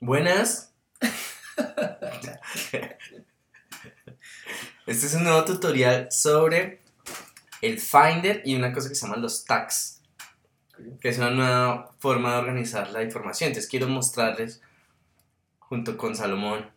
Buenas. 0.00 0.72
Este 4.86 5.06
es 5.06 5.14
un 5.14 5.22
nuevo 5.22 5.44
tutorial 5.44 6.10
sobre 6.10 6.80
el 7.60 7.78
Finder 7.78 8.42
y 8.44 8.56
una 8.56 8.72
cosa 8.72 8.88
que 8.88 8.94
se 8.96 9.06
llama 9.06 9.18
los 9.18 9.44
tags, 9.44 10.00
que 11.00 11.10
es 11.10 11.18
una 11.18 11.30
nueva 11.30 11.92
forma 12.00 12.32
de 12.32 12.38
organizar 12.38 12.90
la 12.90 13.02
información. 13.02 13.48
Entonces 13.48 13.70
quiero 13.70 13.86
mostrarles 13.86 14.62
junto 15.60 15.96
con 15.96 16.16
Salomón. 16.16 16.68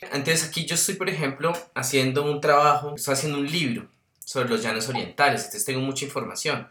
Entonces 0.00 0.46
aquí 0.46 0.66
yo 0.66 0.74
estoy, 0.74 0.96
por 0.96 1.08
ejemplo, 1.08 1.52
haciendo 1.74 2.30
un 2.30 2.40
trabajo, 2.40 2.94
estoy 2.96 3.14
haciendo 3.14 3.38
un 3.38 3.46
libro 3.46 3.88
sobre 4.18 4.48
los 4.48 4.62
llanos 4.62 4.88
orientales, 4.88 5.42
entonces 5.44 5.64
tengo 5.64 5.80
mucha 5.80 6.04
información. 6.04 6.68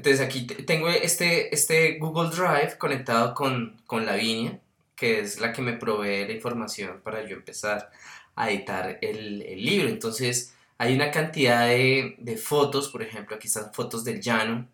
Entonces 0.00 0.22
aquí 0.22 0.46
tengo 0.46 0.88
este, 0.88 1.54
este 1.54 1.98
Google 1.98 2.30
Drive 2.30 2.78
conectado 2.78 3.34
con, 3.34 3.76
con 3.86 4.06
Lavinia, 4.06 4.58
que 4.96 5.20
es 5.20 5.38
la 5.40 5.52
que 5.52 5.60
me 5.60 5.74
provee 5.74 6.26
la 6.26 6.32
información 6.32 7.02
para 7.04 7.22
yo 7.28 7.36
empezar 7.36 7.90
a 8.34 8.50
editar 8.50 8.98
el, 9.02 9.42
el 9.42 9.62
libro. 9.62 9.90
Entonces 9.90 10.54
hay 10.78 10.94
una 10.94 11.10
cantidad 11.10 11.66
de, 11.66 12.16
de, 12.16 12.38
fotos, 12.38 12.88
por 12.88 13.02
ejemplo, 13.02 13.36
aquí 13.36 13.48
están 13.48 13.74
fotos 13.74 14.02
del 14.02 14.22
llano, 14.22 14.66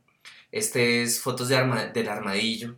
este 0.53 1.03
es 1.03 1.21
fotos 1.21 1.49
de 1.49 1.57
arma, 1.57 1.87
del 1.87 2.09
armadillo, 2.09 2.77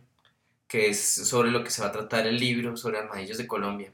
que 0.67 0.89
es 0.89 0.99
sobre 0.99 1.51
lo 1.51 1.63
que 1.63 1.69
se 1.69 1.83
va 1.83 1.89
a 1.89 1.91
tratar 1.91 2.25
el 2.25 2.39
libro, 2.39 2.75
sobre 2.75 2.97
armadillos 2.97 3.37
de 3.37 3.45
Colombia. 3.45 3.91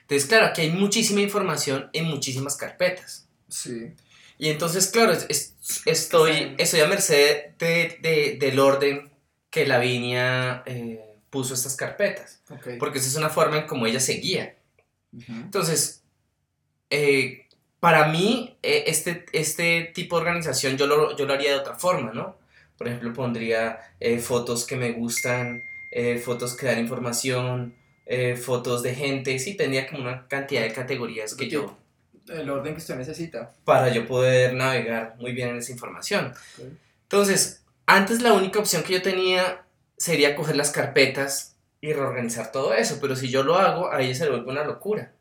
Entonces, 0.00 0.28
claro, 0.28 0.46
aquí 0.46 0.62
hay 0.62 0.72
muchísima 0.72 1.20
información 1.20 1.90
en 1.92 2.06
muchísimas 2.06 2.56
carpetas. 2.56 3.28
Sí. 3.46 3.94
Y 4.40 4.48
entonces, 4.48 4.86
claro, 4.88 5.12
es, 5.12 5.54
estoy, 5.84 6.54
estoy 6.56 6.80
a 6.80 6.86
merced 6.86 7.50
de, 7.58 7.98
de, 8.00 8.38
del 8.40 8.58
orden 8.58 9.10
que 9.50 9.66
Lavinia 9.66 10.62
eh, 10.64 10.98
puso 11.28 11.52
estas 11.52 11.76
carpetas. 11.76 12.40
Okay. 12.48 12.78
Porque 12.78 13.00
esa 13.00 13.08
es 13.08 13.16
una 13.16 13.28
forma 13.28 13.58
en 13.58 13.66
cómo 13.66 13.86
ella 13.86 14.00
se 14.00 14.14
guía. 14.14 14.56
Uh 15.12 15.18
-huh. 15.18 15.42
Entonces, 15.42 16.04
eh, 16.88 17.48
para 17.80 18.08
mí, 18.08 18.56
eh, 18.62 18.84
este, 18.86 19.26
este 19.34 19.92
tipo 19.94 20.16
de 20.16 20.22
organización 20.22 20.78
yo 20.78 20.86
lo, 20.86 21.14
yo 21.18 21.26
lo 21.26 21.34
haría 21.34 21.50
de 21.50 21.58
otra 21.58 21.74
forma, 21.74 22.12
¿no? 22.14 22.38
Por 22.78 22.88
ejemplo, 22.88 23.12
pondría 23.12 23.78
eh, 24.00 24.20
fotos 24.20 24.66
que 24.66 24.76
me 24.76 24.92
gustan, 24.92 25.62
eh, 25.90 26.16
fotos 26.16 26.56
que 26.56 26.64
dan 26.64 26.78
información, 26.78 27.74
fotos 28.42 28.82
de 28.82 28.92
gente, 28.92 29.38
sí, 29.38 29.54
tendría 29.54 29.86
como 29.86 30.02
una 30.02 30.26
cantidad 30.26 30.62
de 30.62 30.72
categorías 30.72 31.36
que 31.36 31.48
yo 31.48 31.79
el 32.30 32.48
orden 32.50 32.74
que 32.74 32.80
usted 32.80 32.96
necesita. 32.96 33.52
Para 33.64 33.88
yo 33.88 34.06
poder 34.06 34.54
navegar 34.54 35.16
muy 35.18 35.32
bien 35.32 35.50
en 35.50 35.56
esa 35.56 35.72
información. 35.72 36.32
Okay. 36.54 36.78
Entonces, 37.02 37.64
antes 37.86 38.22
la 38.22 38.32
única 38.32 38.58
opción 38.58 38.82
que 38.82 38.94
yo 38.94 39.02
tenía 39.02 39.64
sería 39.96 40.36
coger 40.36 40.56
las 40.56 40.70
carpetas 40.70 41.56
y 41.80 41.92
reorganizar 41.92 42.52
todo 42.52 42.74
eso, 42.74 42.98
pero 43.00 43.16
si 43.16 43.30
yo 43.30 43.42
lo 43.42 43.56
hago, 43.56 43.92
ahí 43.92 44.14
se 44.14 44.28
vuelve 44.28 44.50
una 44.50 44.64
locura. 44.64 45.12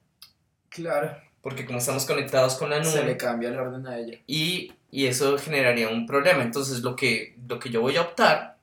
Claro. 0.69 1.17
Porque 1.41 1.65
como 1.65 1.79
estamos 1.79 2.05
conectados 2.05 2.55
con 2.55 2.69
la 2.69 2.79
nube... 2.79 2.91
Se 2.91 3.03
le 3.03 3.17
cambia 3.17 3.49
el 3.49 3.57
orden 3.57 3.87
a 3.87 3.97
ella. 3.97 4.19
Y, 4.27 4.73
y 4.91 5.07
eso 5.07 5.37
generaría 5.37 5.87
un 5.89 6.05
problema. 6.05 6.43
Entonces, 6.43 6.81
lo 6.81 6.95
que, 6.95 7.37
lo 7.47 7.59
que 7.59 7.69
yo 7.69 7.81
voy 7.81 7.95
a 7.95 8.01
optar 8.01 8.57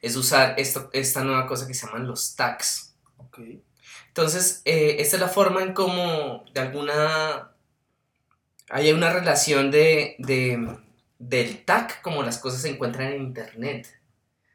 es 0.00 0.16
usar 0.16 0.54
esto, 0.56 0.88
esta 0.92 1.24
nueva 1.24 1.46
cosa 1.46 1.66
que 1.66 1.74
se 1.74 1.86
llaman 1.86 2.06
los 2.06 2.36
tags. 2.36 2.94
Okay. 3.18 3.60
Entonces, 4.08 4.62
eh, 4.64 4.96
esta 5.00 5.16
es 5.16 5.20
la 5.20 5.28
forma 5.28 5.62
en 5.62 5.74
cómo 5.74 6.44
de 6.54 6.60
alguna... 6.60 7.49
Hay 8.70 8.92
una 8.92 9.12
relación 9.12 9.70
de, 9.70 10.16
de, 10.18 10.78
del 11.18 11.64
tag, 11.64 12.00
como 12.02 12.22
las 12.22 12.38
cosas 12.38 12.62
se 12.62 12.70
encuentran 12.70 13.12
en 13.12 13.22
Internet. 13.22 13.88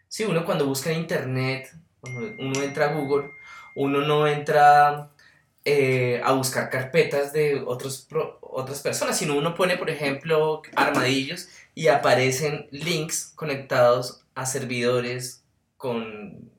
Sí, 0.08 0.24
uno 0.24 0.46
cuando 0.46 0.66
busca 0.66 0.92
en 0.92 1.00
Internet, 1.02 1.72
uno 2.02 2.62
entra 2.64 2.90
a 2.90 2.94
Google, 2.94 3.32
uno 3.76 4.02
no 4.02 4.28
entra 4.28 5.12
eh, 5.66 6.22
a 6.24 6.32
buscar 6.32 6.70
carpetas 6.70 7.34
de 7.34 7.62
otros 7.66 8.06
pro, 8.10 8.40
otras 8.42 8.82
personas, 8.82 9.18
sino 9.18 9.38
uno 9.38 9.54
pone, 9.56 9.78
por 9.78 9.90
ejemplo, 9.90 10.62
armadillos 10.76 11.50
y 11.74 11.88
aparecen 11.88 12.68
links 12.72 13.34
conectados 13.36 14.26
a 14.34 14.46
servidores 14.46 15.44
con 15.78 16.52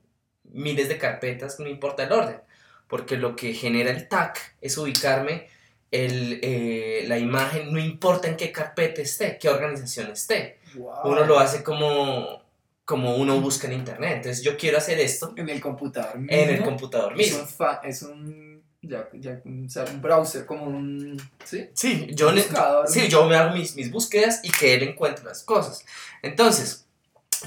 miles 0.43 0.89
de 0.89 0.97
carpetas, 0.97 1.59
no 1.59 1.67
importa 1.67 2.03
el 2.03 2.11
orden 2.11 2.41
porque 2.87 3.17
lo 3.17 3.35
que 3.35 3.53
genera 3.53 3.91
el 3.91 4.07
tag 4.07 4.33
es 4.61 4.77
ubicarme 4.77 5.47
el, 5.91 6.39
eh, 6.43 7.05
la 7.07 7.17
imagen, 7.17 7.71
no 7.71 7.79
importa 7.79 8.27
en 8.27 8.35
qué 8.35 8.51
carpeta 8.51 9.01
esté, 9.01 9.37
qué 9.39 9.49
organización 9.49 10.11
esté. 10.11 10.59
Wow. 10.75 10.95
Uno 11.05 11.25
lo 11.25 11.39
hace 11.39 11.63
como, 11.63 12.41
como 12.85 13.15
uno 13.15 13.39
busca 13.39 13.67
en 13.67 13.73
internet. 13.73 14.17
Entonces 14.17 14.43
yo 14.43 14.57
quiero 14.57 14.77
hacer 14.77 14.99
esto 14.99 15.33
en 15.35 15.49
el 15.49 15.61
computador 15.61 16.19
mismo. 16.19 16.35
En 16.35 16.49
el 16.49 16.63
computador 16.63 17.15
mismo. 17.15 17.39
Es 17.39 17.51
un, 17.59 17.67
es 17.83 18.01
un, 18.03 18.63
ya, 18.81 19.09
ya, 19.13 19.41
o 19.65 19.69
sea, 19.69 19.85
un 19.85 20.01
browser, 20.01 20.45
como 20.45 20.65
un... 20.65 21.21
¿Sí? 21.43 21.69
Sí, 21.73 22.07
yo, 22.11 22.31
sí, 22.87 23.07
yo 23.07 23.25
me 23.25 23.35
hago 23.35 23.55
mis, 23.55 23.75
mis 23.75 23.89
búsquedas 23.89 24.41
y 24.43 24.51
que 24.51 24.75
él 24.75 24.83
encuentre 24.83 25.23
las 25.25 25.43
cosas. 25.43 25.85
Entonces, 26.21 26.85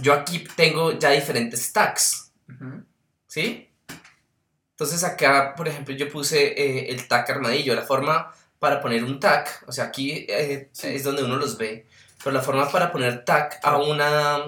yo 0.01 0.13
aquí 0.13 0.45
tengo 0.57 0.99
ya 0.99 1.11
diferentes 1.11 1.73
tags. 1.73 2.33
Uh 2.49 2.53
-huh. 2.53 2.85
¿Sí? 3.27 3.70
Entonces 4.81 5.05
acá, 5.05 5.55
por 5.55 5.69
ejemplo, 5.69 5.95
yo 5.95 6.09
puse 6.09 6.55
eh, 6.59 6.91
el 6.91 7.07
tag 7.07 7.31
armadillo. 7.31 7.75
La 7.75 7.83
forma 7.83 8.33
para 8.59 8.81
poner 8.81 9.05
un 9.05 9.21
tag, 9.21 9.47
o 9.67 9.73
sea, 9.73 9.85
aquí 9.85 10.25
eh, 10.27 10.71
sí. 10.73 10.87
es 10.89 11.05
donde 11.05 11.23
uno 11.23 11.37
los 11.37 11.59
ve, 11.59 11.87
pero 12.25 12.33
la 12.33 12.41
forma 12.41 12.67
para 12.73 12.91
poner 12.91 13.27
tag 13.27 13.61
a 13.63 13.77
una, 13.77 14.39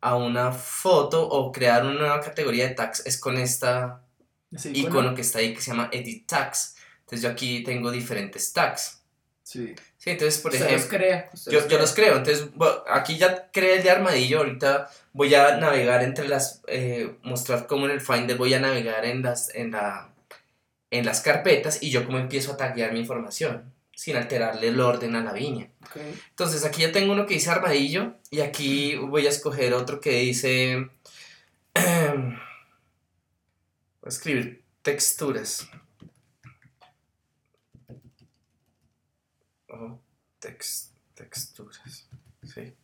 a 0.00 0.16
una 0.16 0.50
foto 0.50 1.24
o 1.24 1.52
crear 1.52 1.84
una 1.84 1.94
nueva 1.94 2.20
categoría 2.20 2.66
de 2.66 2.74
tags 2.74 3.06
es 3.06 3.16
con 3.16 3.38
esta 3.38 4.02
sí, 4.56 4.72
icono 4.74 4.94
bueno. 4.94 5.14
que 5.14 5.20
está 5.20 5.38
ahí 5.38 5.54
que 5.54 5.60
se 5.60 5.70
llama 5.70 5.88
Edit 5.92 6.26
Tags. 6.26 6.74
Entonces 7.02 7.22
yo 7.22 7.28
aquí 7.28 7.62
tengo 7.62 7.92
diferentes 7.92 8.52
tags. 8.52 9.01
Sí. 9.52 9.74
Sí, 9.98 10.10
entonces, 10.10 10.40
por 10.40 10.50
Usted 10.52 10.64
ejemplo, 10.64 10.84
los 10.84 10.94
crea. 10.96 11.30
Yo, 11.46 11.60
los 11.60 11.68
yo 11.68 11.78
los 11.78 11.92
creo. 11.92 12.16
Entonces, 12.16 12.54
bueno, 12.54 12.76
aquí 12.88 13.18
ya 13.18 13.50
creé 13.52 13.76
el 13.76 13.82
de 13.82 13.90
armadillo. 13.90 14.38
Ahorita 14.38 14.90
voy 15.12 15.34
a 15.34 15.58
navegar 15.58 16.02
entre 16.02 16.26
las. 16.26 16.62
Eh, 16.68 17.16
mostrar 17.22 17.66
cómo 17.66 17.84
en 17.84 17.92
el 17.92 18.00
Finder 18.00 18.38
voy 18.38 18.54
a 18.54 18.60
navegar 18.60 19.04
en 19.04 19.22
las, 19.22 19.54
en, 19.54 19.72
la, 19.72 20.10
en 20.90 21.04
las 21.04 21.20
carpetas 21.20 21.82
y 21.82 21.90
yo 21.90 22.06
cómo 22.06 22.18
empiezo 22.18 22.52
a 22.52 22.56
taguear 22.56 22.94
mi 22.94 23.00
información 23.00 23.70
sin 23.94 24.16
alterarle 24.16 24.68
el 24.68 24.80
orden 24.80 25.16
a 25.16 25.22
la 25.22 25.34
viña. 25.34 25.68
Okay. 25.90 26.18
Entonces, 26.30 26.64
aquí 26.64 26.80
ya 26.80 26.90
tengo 26.90 27.12
uno 27.12 27.26
que 27.26 27.34
dice 27.34 27.50
armadillo 27.50 28.14
y 28.30 28.40
aquí 28.40 28.96
voy 28.96 29.26
a 29.26 29.30
escoger 29.30 29.74
otro 29.74 30.00
que 30.00 30.20
dice. 30.20 30.88
voy 31.74 31.84
a 34.02 34.08
escribir 34.08 34.64
texturas. 34.80 35.68
Oh, 39.72 39.98
text, 40.38 40.92
texturas. 41.14 42.08
¿sí? 42.42 42.74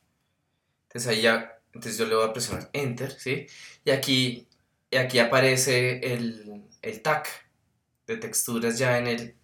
Entonces 0.87 1.07
ahí 1.11 1.23
ya, 1.23 1.61
entonces 1.75 1.99
yo 1.99 2.07
le 2.07 2.15
voy 2.15 2.27
a 2.27 2.33
presionar 2.33 2.71
Enter, 2.73 3.13
¿sí? 3.13 3.47
Y 3.85 3.91
aquí, 3.91 4.49
y 4.91 4.97
aquí 4.97 5.19
aparece 5.19 6.01
el, 6.15 6.65
el 6.81 7.03
tag 7.03 7.25
de 8.07 8.17
texturas 8.17 8.79
ya 8.79 8.99
en 8.99 9.07
el, 9.07 9.37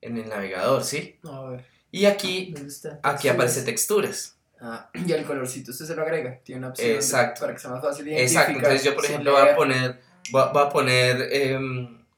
en 0.00 0.18
el 0.18 0.28
navegador, 0.28 0.82
¿sí? 0.82 1.20
A 1.22 1.42
ver. 1.42 1.64
Y 1.92 2.06
aquí, 2.06 2.50
¿Dónde 2.52 2.68
está? 2.68 2.98
aquí 3.02 3.28
aparece 3.28 3.62
texturas. 3.62 4.36
Ah, 4.60 4.90
y 5.06 5.12
el 5.12 5.24
colorcito 5.24 5.70
usted 5.70 5.86
se 5.86 5.94
lo 5.94 6.02
agrega. 6.02 6.40
Tiene 6.42 6.60
una 6.60 6.68
opción 6.68 6.90
Exacto. 6.90 7.42
Para 7.42 7.52
que 7.52 7.60
sea 7.60 7.70
más 7.70 7.82
fácil 7.82 8.08
identificar. 8.08 8.42
Exacto, 8.42 8.58
entonces 8.58 8.84
yo 8.84 8.94
por 8.94 9.04
ejemplo 9.04 9.32
voy 9.32 9.48
a 9.48 9.54
poner, 9.54 10.00
voy 10.30 10.42
voy 10.52 10.62
a 10.62 10.68
poner, 10.68 11.28
eh, 11.30 11.58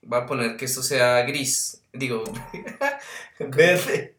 voy 0.03 0.21
a 0.21 0.27
poner 0.27 0.57
que 0.57 0.65
esto 0.65 0.83
sea 0.83 1.23
gris, 1.23 1.83
digo, 1.93 2.25
verde. 3.39 4.17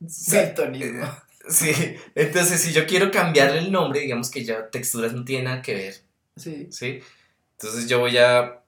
Daltonismo. 0.00 1.06
Sí, 1.48 1.72
entonces 2.14 2.60
si 2.60 2.72
yo 2.72 2.86
quiero 2.86 3.10
cambiarle 3.10 3.58
el 3.58 3.72
nombre, 3.72 4.00
digamos 4.00 4.30
que 4.30 4.44
ya 4.44 4.68
texturas 4.68 5.12
no 5.12 5.24
tiene 5.24 5.44
nada 5.44 5.62
que 5.62 5.74
ver. 5.74 5.94
Sí. 6.36 6.68
¿Sí? 6.70 7.00
Entonces 7.52 7.88
yo 7.88 8.00
voy 8.00 8.16
a 8.18 8.62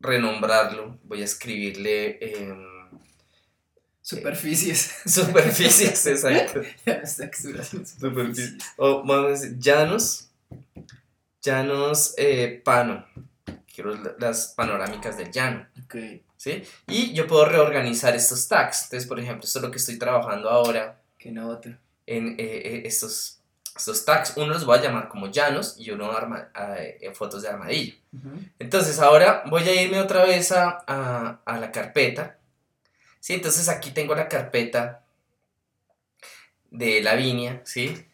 renombrarlo, 0.00 0.98
voy 1.04 1.22
a 1.22 1.24
escribirle 1.24 2.18
eh, 2.20 2.54
superficies. 4.02 4.94
Superficies, 5.06 6.06
exacto. 6.06 6.62
las 6.84 7.16
texturas 7.16 7.68
superficies. 7.68 8.56
O 8.76 9.02
vamos 9.04 9.26
a 9.26 9.28
decir, 9.30 9.58
llanos, 9.58 10.30
llanos 11.42 12.14
eh, 12.16 12.60
pano. 12.64 13.06
Quiero 13.72 13.94
las 14.18 14.48
panorámicas 14.56 15.16
del 15.16 15.30
llano. 15.30 15.66
Ok. 15.84 15.96
¿Sí? 16.38 16.62
Y 16.86 17.12
yo 17.14 17.26
puedo 17.26 17.44
reorganizar 17.44 18.14
estos 18.14 18.46
tags. 18.46 18.84
Entonces, 18.84 19.08
por 19.08 19.18
ejemplo, 19.18 19.44
esto 19.44 19.58
es 19.58 19.64
lo 19.64 19.70
que 19.72 19.78
estoy 19.78 19.98
trabajando 19.98 20.48
ahora. 20.48 21.02
Que 21.18 21.32
no 21.32 21.48
otro. 21.48 21.76
En 22.06 22.36
eh, 22.38 22.82
estos, 22.86 23.40
estos 23.76 24.04
tags. 24.04 24.34
Uno 24.36 24.54
los 24.54 24.64
voy 24.64 24.78
a 24.78 24.82
llamar 24.82 25.08
como 25.08 25.26
llanos 25.26 25.74
y 25.76 25.90
uno 25.90 26.12
arma, 26.12 26.50
en 27.00 27.12
fotos 27.14 27.42
de 27.42 27.48
armadillo. 27.48 27.96
Uh 28.12 28.16
-huh. 28.16 28.52
Entonces, 28.60 29.00
ahora 29.00 29.42
voy 29.50 29.68
a 29.68 29.82
irme 29.82 30.00
otra 30.00 30.24
vez 30.24 30.52
a, 30.52 30.78
a, 30.86 31.40
a 31.44 31.58
la 31.58 31.72
carpeta. 31.72 32.38
¿Sí? 33.18 33.34
Entonces, 33.34 33.68
aquí 33.68 33.90
tengo 33.90 34.14
la 34.14 34.28
carpeta 34.28 35.02
de 36.70 37.02
Lavinia, 37.02 37.62
¿sí? 37.64 38.06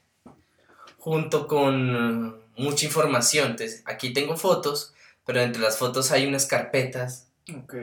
Junto 0.98 1.46
con 1.46 2.40
mucha 2.56 2.86
información. 2.86 3.50
Entonces, 3.50 3.82
aquí 3.84 4.14
tengo 4.14 4.38
fotos, 4.38 4.94
pero 5.26 5.42
entre 5.42 5.60
las 5.60 5.76
fotos 5.76 6.10
hay 6.10 6.26
unas 6.26 6.46
carpetas. 6.46 7.28
Ok. 7.54 7.74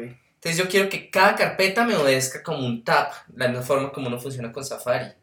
Entonces, 0.44 0.58
yo 0.58 0.68
quiero 0.68 0.90
que 0.90 1.12
cada 1.12 1.36
carpeta 1.36 1.86
me 1.86 1.96
obedezca 1.96 2.42
como 2.42 2.66
un 2.66 2.84
tab, 2.84 3.12
la 3.36 3.48
misma 3.48 3.62
forma 3.64 3.92
como 3.92 4.08
uno 4.08 4.20
funciona 4.20 4.52
con 4.52 4.66
Safari. 4.66 5.14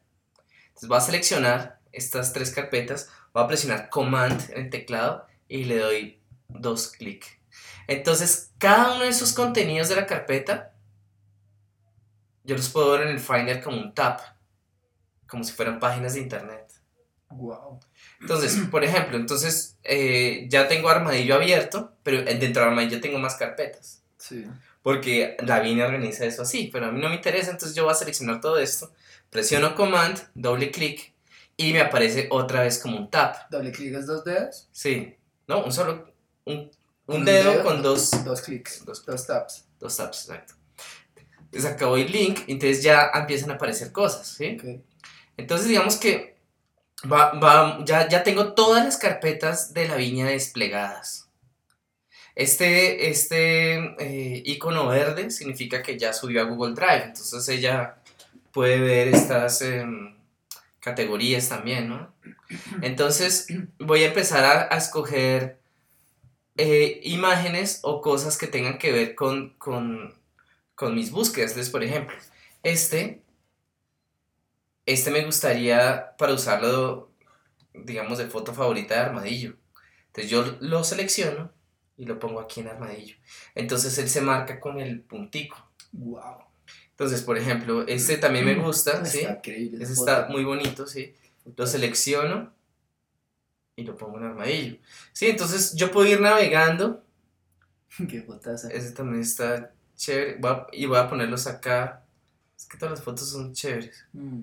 Entonces, 0.68 0.88
voy 0.88 0.96
a 0.96 1.00
seleccionar 1.00 1.80
estas 1.90 2.32
tres 2.32 2.52
carpetas, 2.52 3.10
voy 3.32 3.42
a 3.42 3.48
presionar 3.48 3.90
Command 3.90 4.48
en 4.52 4.66
el 4.66 4.70
teclado 4.70 5.26
y 5.48 5.64
le 5.64 5.78
doy 5.78 6.20
dos 6.46 6.92
clics. 6.92 7.26
Entonces, 7.88 8.52
cada 8.58 8.94
uno 8.94 9.02
de 9.02 9.08
esos 9.08 9.32
contenidos 9.32 9.88
de 9.88 9.96
la 9.96 10.06
carpeta, 10.06 10.72
yo 12.44 12.54
los 12.54 12.68
puedo 12.68 12.92
ver 12.92 13.02
en 13.02 13.08
el 13.08 13.18
Finder 13.18 13.60
como 13.60 13.76
un 13.76 13.94
tab, 13.94 14.20
como 15.26 15.42
si 15.42 15.52
fueran 15.52 15.80
páginas 15.80 16.14
de 16.14 16.20
internet. 16.20 16.72
Wow. 17.30 17.80
Entonces, 18.20 18.56
por 18.70 18.84
ejemplo, 18.84 19.16
entonces 19.16 19.78
eh, 19.82 20.46
ya 20.48 20.68
tengo 20.68 20.88
Armadillo 20.88 21.34
abierto, 21.34 21.96
pero 22.04 22.22
dentro 22.22 22.62
de 22.62 22.68
Armadillo 22.68 23.00
tengo 23.00 23.18
más 23.18 23.34
carpetas. 23.34 24.04
Sí. 24.16 24.46
Porque 24.82 25.36
la 25.40 25.60
Vine 25.60 25.82
organiza 25.84 26.24
eso 26.24 26.42
así, 26.42 26.70
pero 26.72 26.86
a 26.86 26.92
mí 26.92 27.00
no 27.00 27.08
me 27.08 27.16
interesa, 27.16 27.50
entonces 27.50 27.76
yo 27.76 27.84
voy 27.84 27.92
a 27.92 27.96
seleccionar 27.96 28.40
todo 28.40 28.58
esto, 28.58 28.92
presiono 29.28 29.74
Command, 29.74 30.18
doble 30.34 30.70
clic 30.70 31.12
y 31.56 31.72
me 31.72 31.80
aparece 31.80 32.28
otra 32.30 32.62
vez 32.62 32.78
como 32.78 32.96
un 32.96 33.10
tab. 33.10 33.34
Doble 33.50 33.72
clic 33.72 33.94
es 33.94 34.06
dos 34.06 34.24
dedos. 34.24 34.68
Sí, 34.72 35.16
no, 35.46 35.64
un 35.64 35.72
solo, 35.72 36.12
un, 36.44 36.70
un 37.06 37.16
Un 37.16 37.24
dedo, 37.24 37.50
dedo, 37.52 37.64
con 37.64 37.82
dos, 37.82 38.24
Dos 38.24 38.40
clics. 38.42 38.84
Dos- 38.84 39.04
Dos 39.04 39.26
taps. 39.26 39.64
dos 39.80 39.96
tabs, 39.96 40.20
exacto. 40.28 40.54
Entonces 41.40 41.70
acá 41.70 41.86
voy 41.86 42.06
link, 42.06 42.40
entonces 42.46 42.82
ya 42.82 43.10
empiezan 43.14 43.50
a 43.50 43.54
aparecer 43.54 43.90
cosas, 43.90 44.26
¿sí? 44.28 44.58
Entonces 45.36 45.66
digamos 45.68 45.96
que 45.96 46.36
va, 47.10 47.32
va- 47.32 47.84
ya, 47.84 48.08
ya 48.08 48.22
tengo 48.22 48.52
todas 48.54 48.84
las 48.84 48.96
carpetas 48.98 49.72
de 49.74 49.88
la 49.88 49.96
viña 49.96 50.26
desplegadas. 50.26 51.27
Este, 52.38 53.10
este 53.10 53.74
eh, 53.98 54.42
icono 54.46 54.86
verde 54.86 55.28
significa 55.32 55.82
que 55.82 55.98
ya 55.98 56.12
subió 56.12 56.40
a 56.40 56.44
Google 56.44 56.72
Drive, 56.72 57.06
entonces 57.06 57.48
ella 57.48 57.96
puede 58.52 58.78
ver 58.78 59.08
estas 59.08 59.60
em, 59.60 60.14
categorías 60.78 61.48
también, 61.48 61.88
¿no? 61.88 62.14
Entonces 62.82 63.48
voy 63.80 64.04
a 64.04 64.06
empezar 64.06 64.44
a, 64.44 64.72
a 64.72 64.78
escoger 64.78 65.58
eh, 66.56 67.00
imágenes 67.02 67.80
o 67.82 68.00
cosas 68.00 68.38
que 68.38 68.46
tengan 68.46 68.78
que 68.78 68.92
ver 68.92 69.16
con, 69.16 69.54
con, 69.58 70.14
con 70.76 70.94
mis 70.94 71.10
búsquedas. 71.10 71.50
Entonces, 71.50 71.72
por 71.72 71.82
ejemplo, 71.82 72.16
este 72.62 73.20
este 74.86 75.10
me 75.10 75.24
gustaría 75.24 76.14
para 76.16 76.34
usarlo, 76.34 77.10
digamos, 77.74 78.18
de 78.18 78.28
foto 78.28 78.54
favorita 78.54 78.94
de 78.94 79.00
Armadillo. 79.00 79.56
Entonces 80.06 80.30
yo 80.30 80.56
lo 80.60 80.84
selecciono 80.84 81.57
y 81.98 82.06
lo 82.06 82.18
pongo 82.18 82.40
aquí 82.40 82.60
en 82.60 82.68
Armadillo. 82.68 83.16
Entonces 83.54 83.98
él 83.98 84.08
se 84.08 84.20
marca 84.22 84.58
con 84.60 84.80
el 84.80 85.00
puntico. 85.02 85.68
Wow. 85.92 86.44
Entonces, 86.90 87.22
por 87.22 87.36
ejemplo, 87.36 87.86
este 87.86 88.16
también 88.16 88.44
me 88.46 88.54
gusta, 88.54 89.04
¿sí? 89.04 89.18
Está 89.20 89.32
increíble. 89.34 89.84
Ese 89.84 89.92
esa 89.92 90.02
está 90.02 90.28
muy 90.30 90.44
bonito, 90.44 90.86
¿sí? 90.86 91.14
Lo 91.56 91.66
selecciono 91.66 92.52
y 93.76 93.84
lo 93.84 93.96
pongo 93.96 94.18
en 94.18 94.24
Armadillo. 94.24 94.78
Sí, 95.12 95.26
entonces 95.26 95.74
yo 95.74 95.90
puedo 95.90 96.08
ir 96.08 96.20
navegando. 96.20 97.04
Qué 98.08 98.22
fotaza. 98.22 98.68
Ese 98.70 98.92
también 98.92 99.22
está 99.22 99.72
chévere. 99.96 100.36
Voy 100.40 100.50
a- 100.50 100.66
y 100.72 100.86
voy 100.86 100.98
a 100.98 101.08
ponerlos 101.08 101.46
acá. 101.46 102.04
Es 102.56 102.66
que 102.66 102.76
todas 102.76 102.92
las 102.98 103.04
fotos 103.04 103.30
son 103.30 103.52
chéveres. 103.52 104.04
Mm. 104.12 104.42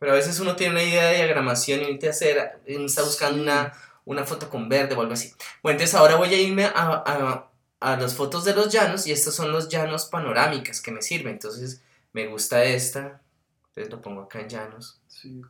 Pero 0.00 0.12
a 0.12 0.16
veces 0.16 0.38
uno 0.40 0.56
tiene 0.56 0.72
una 0.74 0.82
idea 0.82 1.06
de 1.06 1.16
diagramación 1.16 1.80
y 1.82 2.06
hacer, 2.06 2.60
uno 2.68 2.86
está 2.86 3.02
buscando 3.02 3.36
Sí. 3.36 3.42
una, 3.42 3.72
una 4.04 4.24
foto 4.24 4.48
con 4.50 4.68
verde 4.68 4.94
o 4.94 5.00
algo 5.00 5.12
así. 5.14 5.32
Bueno, 5.62 5.76
entonces 5.78 5.94
ahora 5.94 6.16
voy 6.16 6.32
a 6.34 6.40
irme 6.40 6.64
a, 6.66 6.72
a, 6.74 7.50
a 7.80 7.96
las 7.96 8.14
fotos 8.14 8.44
de 8.44 8.54
los 8.54 8.72
llanos 8.72 9.06
y 9.06 9.12
estos 9.12 9.34
son 9.34 9.52
los 9.52 9.68
llanos 9.68 10.06
panorámicas 10.06 10.80
que 10.80 10.90
me 10.90 11.02
sirven. 11.02 11.34
Entonces 11.34 11.82
me 12.12 12.26
gusta 12.26 12.64
esta, 12.64 13.20
entonces 13.68 13.90
lo 13.92 14.00
pongo 14.02 14.22
acá 14.22 14.40
en 14.40 14.48
llanos. 14.48 15.00
Sí. 15.08 15.40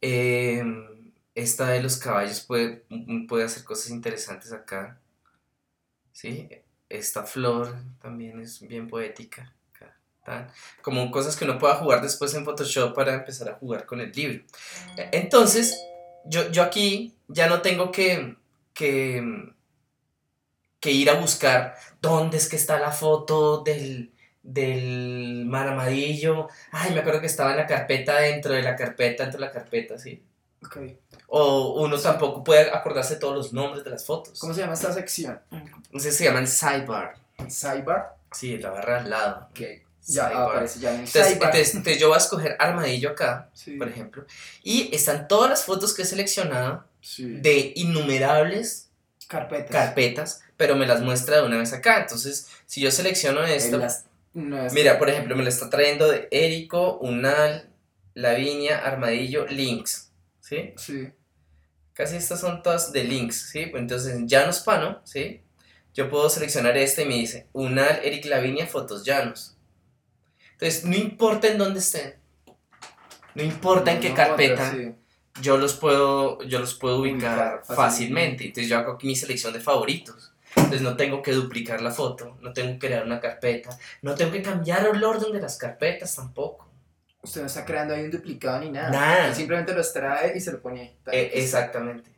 Eh, 0.00 0.64
esta 1.34 1.68
de 1.68 1.82
los 1.82 1.96
caballos 1.98 2.40
puede, 2.40 2.84
puede 3.28 3.44
hacer 3.44 3.64
cosas 3.64 3.90
interesantes 3.90 4.52
acá. 4.52 4.98
¿Sí? 6.12 6.48
Esta 6.88 7.24
flor 7.24 7.74
también 8.00 8.40
es 8.40 8.60
bien 8.60 8.88
poética. 8.88 9.52
tan. 10.24 10.48
Como 10.82 11.10
cosas 11.10 11.36
que 11.36 11.44
uno 11.44 11.58
pueda 11.58 11.74
jugar 11.76 12.00
después 12.02 12.32
en 12.34 12.44
Photoshop 12.44 12.94
para 12.94 13.14
empezar 13.14 13.48
a 13.50 13.54
jugar 13.54 13.86
con 13.86 14.00
el 14.00 14.10
libro. 14.12 14.42
E- 14.96 15.10
Entonces, 15.12 15.76
yo, 16.28 16.50
yo 16.50 16.62
aquí 16.62 17.14
ya 17.28 17.46
no 17.48 17.62
tengo 17.62 17.90
que, 17.90 18.36
que, 18.74 19.52
que 20.80 20.92
ir 20.92 21.10
a 21.10 21.14
buscar 21.14 21.76
dónde 22.00 22.36
es 22.36 22.48
que 22.48 22.56
está 22.56 22.78
la 22.78 22.92
foto 22.92 23.62
del, 23.62 24.12
del 24.42 25.44
maramadillo. 25.46 26.48
Ay, 26.70 26.92
me 26.92 27.00
acuerdo 27.00 27.20
que 27.20 27.26
estaba 27.26 27.50
en 27.50 27.56
la 27.56 27.66
carpeta 27.66 28.20
dentro 28.20 28.52
de 28.52 28.62
la 28.62 28.76
carpeta, 28.76 29.24
dentro 29.24 29.40
de 29.40 29.46
la 29.46 29.52
carpeta, 29.52 29.98
¿sí? 29.98 30.22
Ok. 30.64 30.78
O 31.28 31.82
uno 31.82 31.98
tampoco 31.98 32.44
puede 32.44 32.70
acordarse 32.70 33.16
todos 33.16 33.34
los 33.34 33.52
nombres 33.52 33.84
de 33.84 33.90
las 33.90 34.04
fotos. 34.04 34.38
¿Cómo 34.38 34.54
se 34.54 34.60
llama 34.60 34.74
esta 34.74 34.92
sección? 34.92 35.40
Entonces 35.50 36.16
se 36.16 36.24
llaman 36.24 36.46
sidebar. 36.46 37.16
Sidebar. 37.48 38.16
Sí, 38.32 38.58
la 38.58 38.70
barra 38.70 39.00
al 39.00 39.10
lado. 39.10 39.48
Ok. 39.50 39.85
Ya 40.06 40.26
aparece 40.28 40.78
ya 40.80 40.90
en 40.94 41.00
Entonces, 41.00 41.32
entonces- 41.32 41.74
entonces 41.74 42.00
yo 42.00 42.08
voy 42.08 42.14
a 42.14 42.18
escoger 42.18 42.56
armadillo 42.58 43.10
acá, 43.10 43.50
Sí. 43.54 43.72
por 43.76 43.88
ejemplo. 43.88 44.24
Y 44.62 44.94
están 44.94 45.26
todas 45.28 45.50
las 45.50 45.64
fotos 45.64 45.92
que 45.94 46.02
he 46.02 46.04
seleccionado 46.04 46.84
Sí. 47.00 47.24
de 47.40 47.72
innumerables 47.76 48.88
Carpetas. 49.28 49.70
carpetas, 49.70 50.40
pero 50.56 50.76
me 50.76 50.86
las 50.86 51.00
muestra 51.00 51.36
de 51.38 51.42
una 51.46 51.58
vez 51.58 51.72
acá. 51.72 52.00
Entonces, 52.02 52.48
si 52.66 52.80
yo 52.80 52.90
selecciono 52.90 53.42
esto, 53.44 53.78
las- 53.78 54.04
no 54.32 54.68
mira, 54.72 54.98
por 54.98 55.08
ejemplo, 55.10 55.34
me 55.34 55.42
lo 55.42 55.48
está 55.48 55.68
trayendo 55.70 56.08
de 56.08 56.28
Érico, 56.30 56.98
Unal, 56.98 57.68
Lavinia, 58.14 58.78
Armadillo, 58.78 59.46
Links. 59.46 60.10
¿Sí? 60.40 60.72
Sí. 60.76 61.08
Casi 61.92 62.14
estas 62.16 62.38
son 62.40 62.62
todas 62.62 62.92
de 62.92 63.02
links, 63.02 63.48
¿sí? 63.50 63.66
Pues 63.66 63.80
Entonces, 63.80 64.14
en 64.14 64.28
llanos 64.28 64.60
pano, 64.60 65.00
¿sí? 65.04 65.40
Yo 65.94 66.08
puedo 66.10 66.28
seleccionar 66.30 66.76
este 66.76 67.02
y 67.02 67.06
me 67.06 67.14
dice 67.14 67.46
Unal, 67.52 68.00
Eric 68.04 68.26
Lavinia, 68.26 68.66
fotos 68.66 69.02
llanos. 69.04 69.55
Entonces, 70.58 70.84
no 70.84 70.96
importa 70.96 71.48
en 71.48 71.58
dónde 71.58 71.80
estén, 71.80 72.14
no 73.34 73.42
importa 73.42 73.92
en 73.92 74.00
qué 74.00 74.08
No, 74.10 74.14
carpeta, 74.14 74.70
sí. 74.72 74.92
yo 75.42 75.58
los 75.58 75.74
puedo, 75.74 76.42
yo 76.44 76.58
los 76.60 76.74
puedo 76.74 77.00
ubicar, 77.00 77.32
Ubicar 77.32 77.58
fácilmente. 77.58 77.74
fácilmente. 77.76 78.44
Entonces, 78.46 78.68
yo 78.70 78.78
hago 78.78 78.92
aquí 78.92 79.06
mi 79.06 79.16
selección 79.16 79.52
de 79.52 79.60
favoritos. 79.60 80.32
Entonces, 80.54 80.80
no 80.80 80.96
tengo 80.96 81.20
que 81.20 81.32
duplicar 81.32 81.82
la 81.82 81.90
foto, 81.90 82.38
no 82.40 82.52
tengo 82.54 82.72
que 82.78 82.86
crear 82.86 83.04
una 83.04 83.20
carpeta, 83.20 83.78
no 84.00 84.14
tengo 84.14 84.32
que 84.32 84.40
cambiar 84.40 84.86
el 84.86 85.04
orden 85.04 85.32
de 85.32 85.40
las 85.40 85.58
carpetas 85.58 86.16
tampoco. 86.16 86.66
Usted 87.20 87.42
no 87.42 87.46
está 87.48 87.64
creando 87.66 87.92
ahí 87.94 88.04
un 88.04 88.10
duplicado 88.10 88.60
ni 88.60 88.70
nada. 88.70 88.88
Nada. 88.90 89.34
Simplemente 89.34 89.74
los 89.74 89.92
trae 89.92 90.34
y 90.36 90.40
se 90.40 90.52
lo 90.52 90.62
pone 90.62 90.80
ahí. 90.80 90.96
Eh, 91.12 91.30
exactamente. 91.34 92.10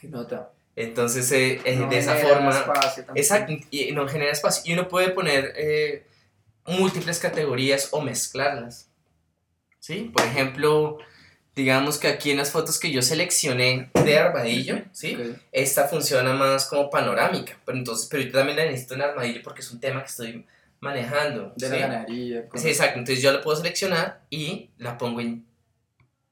Qué 0.00 0.08
nota. 0.08 0.50
Entonces, 0.76 1.30
eh, 1.32 1.60
eh, 1.64 1.76
No 1.76 1.88
de 1.88 1.98
esa 1.98 2.14
genera 2.16 2.34
forma... 2.36 2.50
espacio. 2.58 3.04
Exacto, 3.14 3.52
y 3.70 3.92
no 3.92 4.08
genera 4.08 4.32
espacio. 4.32 4.62
Y 4.64 4.72
uno 4.78 4.88
puede 4.88 5.10
poner 5.10 5.52
eh, 5.56 6.06
múltiples 6.66 7.18
categorías 7.18 7.88
o 7.92 8.00
mezclarlas. 8.00 8.88
¿Sí? 9.80 10.10
Por 10.14 10.24
ejemplo, 10.24 10.98
digamos 11.54 11.98
que 11.98 12.08
aquí 12.08 12.30
en 12.30 12.38
las 12.38 12.50
fotos 12.50 12.78
que 12.78 12.90
yo 12.90 13.02
seleccioné 13.02 13.90
de 14.02 14.18
armadillo, 14.18 14.82
¿sí? 14.92 15.14
Ok. 15.14 15.38
Esta 15.52 15.88
funciona 15.88 16.32
más 16.32 16.66
como 16.66 16.90
panorámica, 16.90 17.60
pero 17.64 17.78
entonces, 17.78 18.08
pero 18.10 18.22
yo 18.22 18.32
también 18.32 18.56
la 18.56 18.64
necesito 18.64 18.94
en 18.94 19.02
armadillo 19.02 19.40
porque 19.42 19.60
es 19.60 19.70
un 19.70 19.80
tema 19.80 20.00
que 20.00 20.08
estoy 20.08 20.46
manejando. 20.80 21.52
De 21.56 21.66
¿sí? 21.66 21.72
la 21.72 21.78
ganadería. 21.78 22.48
Sí, 22.54 22.68
exacto. 22.68 22.98
Entonces 22.98 23.22
yo 23.22 23.32
la 23.32 23.42
puedo 23.42 23.56
seleccionar 23.56 24.22
y 24.30 24.70
la 24.78 24.96
pongo 24.96 25.20
en 25.20 25.44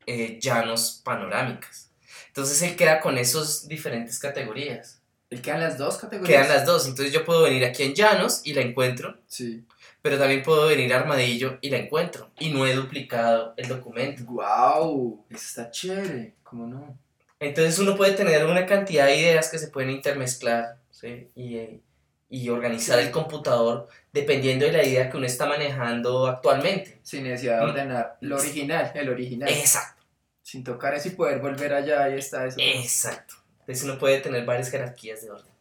eh, 0.07 0.39
llanos 0.41 1.01
panorámicas. 1.05 1.91
Entonces 2.29 2.63
él 2.63 2.77
queda 2.77 3.01
con 3.01 3.19
esas 3.19 3.69
diferentes 3.69 4.19
categorías. 4.19 5.01
Él 5.31 5.41
quedan 5.41 5.61
las 5.61 5.79
dos 5.79 5.97
categorías. 5.97 6.43
Quedan 6.43 6.57
las 6.57 6.67
dos, 6.67 6.87
entonces 6.87 7.13
yo 7.13 7.25
puedo 7.25 7.43
venir 7.43 7.65
aquí 7.65 7.83
en 7.83 7.95
llanos 7.95 8.43
y 8.45 8.55
la 8.55 8.63
encuentro, 8.63 9.19
Sí. 9.27 9.65
Pero 10.03 10.19
también 10.19 10.43
puedo 10.43 10.67
venir 10.67 10.93
a 10.93 10.99
armadillo 11.01 11.59
y 11.61 11.71
la 11.71 11.79
encuentro. 11.79 12.31
Y 12.39 12.51
no 12.51 12.67
he 12.67 12.75
duplicado 12.75 13.55
el 13.57 13.69
documento. 13.69 14.25
Wow. 14.25 15.25
Eso 15.31 15.39
está 15.47 15.71
chévere. 15.71 16.35
¿Cómo 16.43 16.67
no? 16.67 16.99
Entonces 17.41 17.79
uno 17.79 17.97
puede 17.97 18.13
tener 18.13 18.45
una 18.47 18.67
cantidad 18.67 19.07
de 19.07 19.17
ideas 19.17 19.49
que 19.51 19.59
se 19.59 19.69
pueden 19.69 19.91
intermezclar 19.91 20.77
¿sí? 20.91 21.29
y, 21.35 21.57
eh, 21.57 21.81
y 22.29 22.49
organizar 22.51 22.99
el 23.01 23.11
computador 23.11 23.89
dependiendo 24.13 24.65
de 24.67 24.73
la 24.73 24.85
idea 24.85 25.11
que 25.11 25.17
uno 25.17 25.27
está 25.27 25.47
manejando 25.47 26.27
actualmente. 26.27 26.99
Sin 27.03 27.25
necesidad 27.25 27.59
de 27.61 27.67
Mm. 27.67 27.69
ordenar. 27.71 28.17
Lo 28.21 28.37
original, 28.37 28.93
el 28.95 29.09
original. 29.09 29.49
Exacto, 29.49 30.03
Sin 30.43 30.63
tocar 30.65 30.95
eso 30.95 31.09
y 31.09 31.13
poder 31.13 31.41
volver 31.41 31.73
allá. 31.75 32.05
Ahí 32.05 32.19
está 32.19 32.47
eso. 32.47 32.57
exacto. 32.61 33.35
Entonces 33.61 33.85
uno 33.85 33.99
puede 33.99 34.21
tener 34.21 34.45
varias 34.45 34.71
jerarquías 34.71 35.23
de 35.23 35.31
órdenes. 35.31 35.53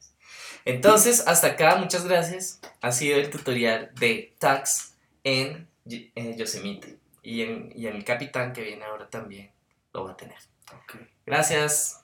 Entonces, 0.65 1.27
hasta 1.27 1.47
acá, 1.47 1.75
muchas 1.75 2.05
gracias. 2.05 2.59
Ha 2.81 2.91
sido 2.91 3.17
el 3.17 3.29
tutorial 3.29 3.91
de 3.99 4.35
tags 4.39 4.95
en 5.23 5.67
eh, 5.85 6.35
Yosemite. 6.37 6.97
Y 7.23 7.41
en, 7.41 7.71
y 7.75 7.87
en 7.87 7.95
el 7.95 8.03
Capitán 8.03 8.53
que 8.53 8.61
viene 8.61 8.83
ahora 8.83 9.09
también 9.09 9.51
lo 9.93 10.05
va 10.05 10.11
a 10.11 10.17
tener. 10.17 10.37
Gracias. 11.25 12.00